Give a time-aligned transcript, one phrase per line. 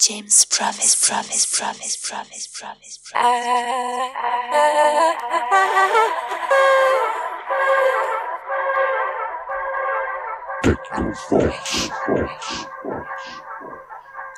[0.00, 3.38] James promise, promise, promise, promise, promise, promise.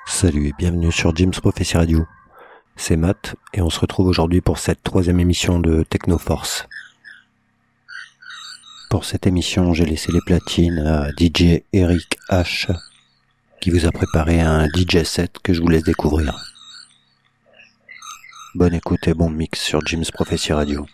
[0.06, 2.06] Salut et bienvenue sur James Prophecy Radio.
[2.77, 6.66] C'est Matt et on se retrouve aujourd'hui pour cette troisième émission de Technoforce.
[8.88, 12.72] Pour cette émission, j'ai laissé les platines à DJ Eric H
[13.61, 16.34] qui vous a préparé un DJ set que je vous laisse découvrir.
[18.54, 20.86] Bonne écoute et bon mix sur Jim's Prophecy Radio.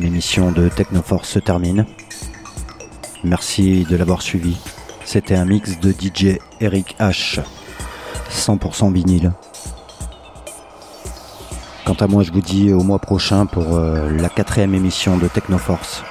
[0.00, 1.84] Émission de Technoforce se termine.
[3.24, 4.56] Merci de l'avoir suivi.
[5.04, 7.40] C'était un mix de DJ Eric H.
[8.30, 9.32] 100% vinyle.
[11.84, 15.28] Quant à moi, je vous dis au mois prochain pour euh, la quatrième émission de
[15.28, 16.02] Technoforce.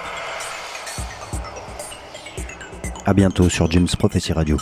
[3.05, 4.57] A bientôt sur James Prophecy Radio.